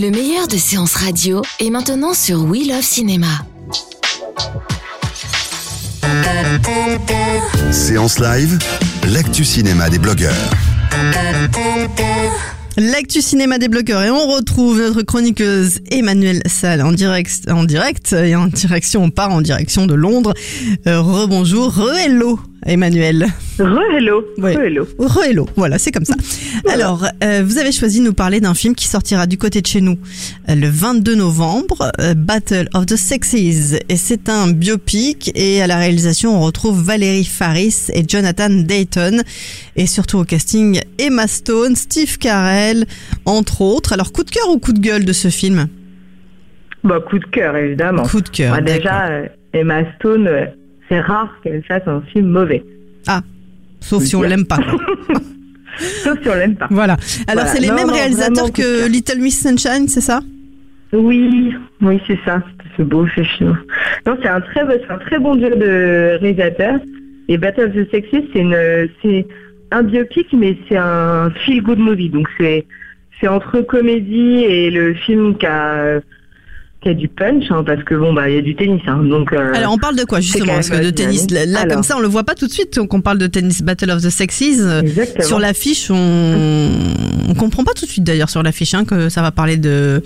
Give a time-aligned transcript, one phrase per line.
[0.00, 3.26] Le meilleur de séances radio est maintenant sur We Love Cinéma.
[7.70, 8.58] Séance live,
[9.12, 10.50] l'actu cinéma des blogueurs.
[12.78, 18.14] L'actu cinéma des bloqueurs et on retrouve notre chroniqueuse Emmanuelle Salle en direct, en direct
[18.14, 20.32] et en direction, on part en direction de Londres.
[20.86, 23.26] Euh, Rebonjour, re-hello Emmanuel.
[23.58, 24.24] Re-hello.
[24.38, 24.54] Ouais.
[24.54, 24.86] Re-hello.
[24.98, 26.14] Re-hello, voilà, c'est comme ça.
[26.68, 29.66] Alors, euh, vous avez choisi de nous parler d'un film qui sortira du côté de
[29.66, 29.98] chez nous
[30.48, 33.34] euh, le 22 novembre, euh, Battle of the Sexes.
[33.88, 39.22] Et c'est un biopic et à la réalisation, on retrouve Valérie Faris et Jonathan Dayton.
[39.76, 42.84] Et surtout au casting, Emma Stone, Steve Carell,
[43.24, 43.92] entre autres.
[43.94, 45.66] Alors, coup de cœur ou coup de gueule de ce film?
[46.84, 48.02] Bah, coup de cœur, évidemment.
[48.04, 49.08] Coup de cœur, Bah, déjà,
[49.52, 50.28] Emma Stone,
[50.90, 52.62] c'est rare qu'elle fasse un film mauvais.
[53.06, 53.22] Ah,
[53.80, 54.58] sauf si on l'aime pas.
[55.78, 56.66] Sauf si on l'aime pas.
[56.70, 56.94] Voilà.
[57.26, 57.46] Alors, Voilà.
[57.46, 58.86] c'est les Non, mêmes non, réalisateurs que.
[58.88, 60.20] Little Miss Sunshine, c'est ça?
[60.92, 62.42] Oui, oui, c'est ça.
[62.76, 63.56] C'est beau, c'est chinois.
[64.06, 66.80] Non, c'est un très, c'est un très bon duo de réalisateurs.
[67.28, 69.26] Et Battle of the Sexes, c'est une, c'est
[69.70, 72.10] un biopic, mais c'est un feel good movie.
[72.10, 72.66] Donc c'est,
[73.20, 76.00] c'est entre comédie et le film qui a,
[76.82, 79.02] qui a du punch, hein, parce que bon, bah, il y a du tennis, hein.
[79.04, 81.52] Donc, euh, Alors on parle de quoi justement Parce que de tennis, là, dynamique.
[81.52, 81.74] là, Alors.
[81.74, 84.02] comme ça on le voit pas tout de suite qu'on parle de tennis Battle of
[84.02, 84.60] the Sexes.
[84.82, 85.24] Exactement.
[85.26, 86.70] Sur l'affiche, on...
[87.28, 90.02] on comprend pas tout de suite d'ailleurs sur l'affiche hein, que ça va parler de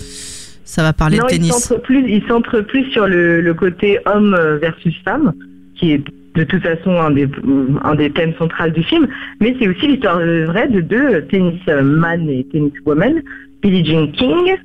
[0.64, 1.52] ça va parler non, de il tennis.
[1.52, 5.32] centre plus, il centre plus sur le, le côté homme euh, versus femme,
[5.78, 6.02] qui est
[6.34, 7.28] de toute façon un des,
[7.84, 9.06] un des thèmes centrales du film,
[9.40, 13.22] mais c'est aussi l'histoire euh, vraie de deux tennisman et tenniswoman,
[13.62, 14.56] Billie Jean King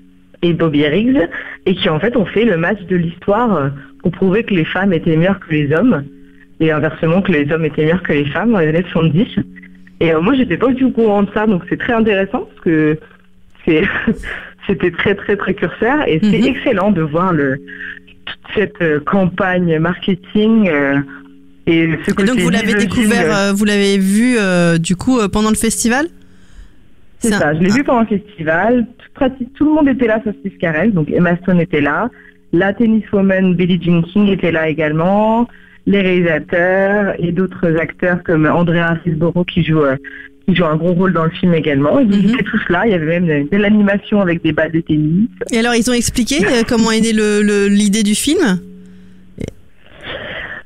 [0.42, 1.28] et Bobby Riggs,
[1.66, 3.70] et qui en fait ont fait le match de l'histoire euh,
[4.02, 6.04] pour prouver que les femmes étaient meilleures que les hommes,
[6.60, 9.28] et inversement que les hommes étaient meilleurs que les femmes dans les années 70.
[10.02, 12.48] Et euh, moi j'étais pas du tout au courant de ça, donc c'est très intéressant
[12.50, 12.98] parce que
[14.68, 16.46] c'était très très précurseur et c'est Mhm.
[16.48, 17.58] excellent de voir le
[18.26, 21.00] toute cette euh, campagne marketing euh,
[21.68, 24.38] et ce Et donc vous l'avez découvert, vous l'avez vu
[24.80, 26.08] du coup pendant le festival?
[27.20, 28.86] C'est ça, je l'ai vu pendant le festival.
[28.98, 32.10] Tout, pratique- tout le monde était là sauf Steve Carell, donc Emma Stone était là.
[32.52, 35.48] La tenniswoman Billie Jean King était là également.
[35.86, 39.96] Les réalisateurs et d'autres acteurs comme Andrea Riseborough qui joue euh,
[40.48, 42.00] qui joue un gros rôle dans le film également.
[42.00, 42.34] Ils Mhm.
[42.34, 42.84] étaient tous là.
[42.86, 45.28] Il y avait même de l'animation avec des balles de tennis.
[45.52, 47.14] Et alors ils ont expliqué euh, comment est née
[47.70, 48.60] l'idée du film?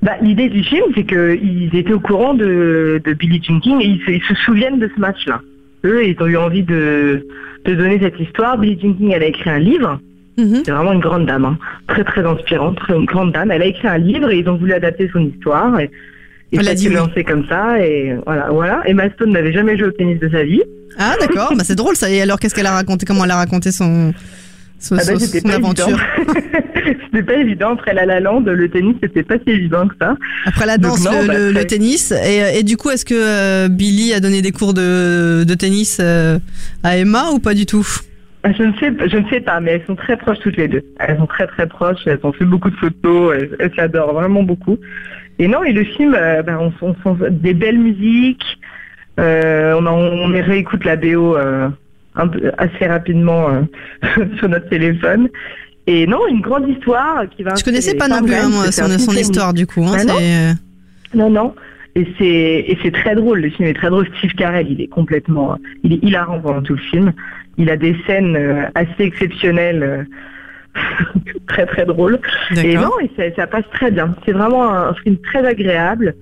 [0.01, 3.85] Bah, l'idée du film, c'est qu'ils étaient au courant de, de Billie Jean King et
[3.85, 5.39] ils se, ils se souviennent de ce match-là.
[5.85, 7.25] Eux, ils ont eu envie de,
[7.65, 8.57] de donner cette histoire.
[8.57, 9.99] Billie Jean King, elle a écrit un livre.
[10.37, 10.63] Mhm.
[10.65, 11.57] C'est vraiment une grande dame, hein.
[11.87, 13.51] très très inspirante, très une grande dame.
[13.51, 15.79] Elle a écrit un livre et ils ont voulu adapter son histoire.
[15.79, 15.91] Et,
[16.51, 17.23] et Elle a dit oui.
[17.23, 17.79] comme ça.
[17.85, 18.81] Et voilà, voilà.
[18.85, 20.61] Emma Stone n'avait jamais joué au tennis de sa vie.
[20.97, 22.09] Ah d'accord, bah, c'est drôle ça.
[22.09, 23.05] Et alors qu'est-ce qu'elle a raconté?
[23.05, 24.13] Comment elle a raconté son,
[24.91, 26.33] Ah bah, c'était pas aventure évident.
[27.05, 27.73] c'était pas évident.
[27.73, 30.15] Après La La Land, le tennis, c'était pas si évident que ça.
[30.45, 32.11] Après la Donc danse, non, le, bah, le- tennis.
[32.11, 35.99] Et, et du coup, est-ce que euh, Billy a donné des cours de, de tennis
[36.01, 36.37] euh,
[36.83, 37.87] à Emma ou pas du tout?
[38.43, 40.57] Ah, Je ne sais, pas- je ne sais pas, mais elles sont très proches toutes
[40.57, 40.83] les deux.
[40.99, 42.01] Elles sont très très proches.
[42.05, 43.35] Elles ont fait beaucoup de photos.
[43.37, 44.77] Elles, elles s'adorent vraiment beaucoup.
[45.39, 48.59] Et non, et le film, euh, on, on, on- des belles musiques.
[49.19, 51.69] Euh, on, en- on réécoute la BO euh,
[52.15, 55.29] un peu, assez rapidement euh, sur notre téléphone.
[55.85, 57.55] Et non, une grande histoire qui va.
[57.55, 59.83] Je connaissais pas non plus hein, moi, son, son histoire du coup.
[59.83, 60.15] Hein, Bah non.
[60.17, 60.53] c'est, euh,
[61.13, 61.55] non, non.
[61.95, 63.41] Et c'est et c'est très drôle.
[63.41, 64.07] Le film est très drôle.
[64.17, 67.13] Steve Carell, il est complètement, il est hilarant pendant tout le film.
[67.57, 70.79] Il a des scènes euh, assez exceptionnelles, euh,
[71.47, 72.19] très très drôles.
[72.63, 74.15] Et non, et ça, ça passe très bien.
[74.25, 76.15] C'est vraiment un, un film très agréable.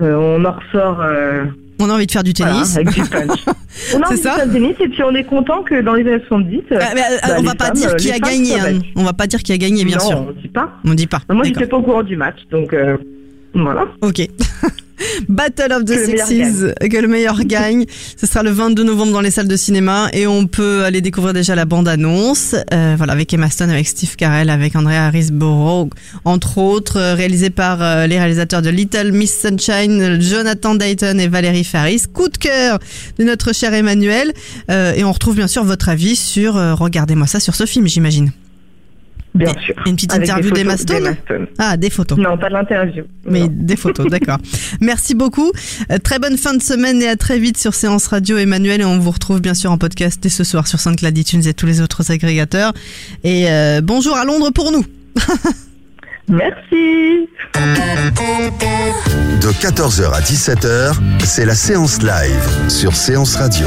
[0.00, 1.44] Euh, on en ressort euh,
[1.80, 2.76] On a envie de faire du voilà, tennis.
[2.76, 3.28] avec du punch.
[3.46, 5.80] on a C'est envie de ça faire du tennis et puis on est content que
[5.80, 7.94] dans les années 70, euh, Ah, mais, euh, bah, on va pas femmes, dire euh,
[7.94, 8.58] qui a gagné.
[8.60, 8.78] hein.
[8.96, 10.18] On va pas dire qui a gagné, bien non, sûr.
[10.28, 10.70] on dit pas.
[10.84, 11.20] On dit pas.
[11.30, 12.96] Moi, j'étais pas au courant du match, donc euh,
[13.54, 13.86] voilà.
[14.02, 14.20] Ok.
[15.28, 17.84] Battle of the Que Sexes, que le meilleur gagne.
[18.16, 21.34] Ce sera le 22 novembre dans les salles de cinéma et on peut aller découvrir
[21.34, 22.54] déjà la bande-annonce.
[22.72, 25.90] Euh, voilà, avec Emma Stone, avec Steve Carell, avec Andrea Riseborough,
[26.24, 31.28] entre autres, euh, réalisé par euh, les réalisateurs de Little Miss Sunshine, Jonathan Dayton et
[31.28, 32.02] Valérie Faris.
[32.12, 32.78] Coup de cœur
[33.18, 34.32] de notre cher Emmanuel.
[34.70, 38.30] Euh, et on retrouve bien sûr votre avis sur Regardez-moi ça sur ce film, j'imagine.
[39.38, 39.74] Bien Et- sûr.
[39.86, 41.46] une petite Avec interview photos d'Emma Stone.
[41.58, 42.18] Ah, des photos.
[42.18, 43.04] Non, pas de l'interview.
[43.24, 43.48] Mais Non.
[43.50, 44.38] des photos, d'accord.
[44.80, 45.52] Merci beaucoup.
[45.92, 48.84] Euh, très bonne fin de semaine et à très vite sur Séance Radio Emmanuel et
[48.84, 51.66] on vous retrouve bien sûr en podcast dès ce soir sur SoundCloud, iTunes et tous
[51.66, 52.72] les autres agrégateurs.
[53.24, 54.84] Et euh, bonjour à Londres pour nous.
[56.28, 57.28] Merci.
[59.40, 60.92] De 14h à 17h,
[61.24, 63.66] c'est la séance live sur Séance Radio.